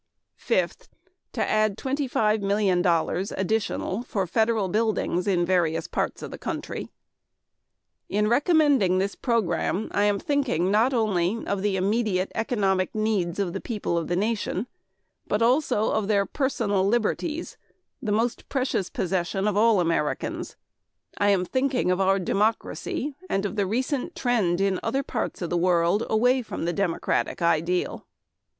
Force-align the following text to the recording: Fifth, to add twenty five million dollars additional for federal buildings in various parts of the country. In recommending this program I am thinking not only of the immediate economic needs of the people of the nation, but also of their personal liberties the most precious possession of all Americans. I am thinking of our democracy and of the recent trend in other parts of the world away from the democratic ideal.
Fifth, 0.37 0.89
to 1.31 1.47
add 1.47 1.77
twenty 1.77 2.07
five 2.07 2.41
million 2.41 2.81
dollars 2.81 3.31
additional 3.33 4.01
for 4.01 4.25
federal 4.25 4.67
buildings 4.67 5.27
in 5.27 5.45
various 5.45 5.85
parts 5.87 6.23
of 6.23 6.31
the 6.31 6.39
country. 6.39 6.89
In 8.09 8.27
recommending 8.27 8.97
this 8.97 9.13
program 9.13 9.89
I 9.91 10.05
am 10.05 10.17
thinking 10.17 10.71
not 10.71 10.91
only 10.91 11.45
of 11.45 11.61
the 11.61 11.77
immediate 11.77 12.31
economic 12.33 12.95
needs 12.95 13.37
of 13.37 13.53
the 13.53 13.61
people 13.61 13.95
of 13.95 14.07
the 14.07 14.15
nation, 14.15 14.65
but 15.27 15.43
also 15.43 15.91
of 15.91 16.07
their 16.07 16.25
personal 16.25 16.83
liberties 16.83 17.55
the 18.01 18.11
most 18.11 18.49
precious 18.49 18.89
possession 18.89 19.47
of 19.47 19.55
all 19.55 19.79
Americans. 19.79 20.55
I 21.19 21.29
am 21.29 21.45
thinking 21.45 21.91
of 21.91 22.01
our 22.01 22.17
democracy 22.17 23.13
and 23.29 23.45
of 23.45 23.55
the 23.55 23.67
recent 23.67 24.15
trend 24.15 24.59
in 24.61 24.79
other 24.81 25.03
parts 25.03 25.43
of 25.43 25.51
the 25.51 25.57
world 25.57 26.07
away 26.09 26.41
from 26.41 26.65
the 26.65 26.73
democratic 26.73 27.39
ideal. 27.43 28.07